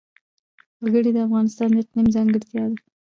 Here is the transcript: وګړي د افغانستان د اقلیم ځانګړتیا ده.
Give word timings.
وګړي 0.83 1.11
د 1.13 1.17
افغانستان 1.27 1.69
د 1.73 1.77
اقلیم 1.81 2.07
ځانګړتیا 2.15 2.63
ده. 2.71 2.77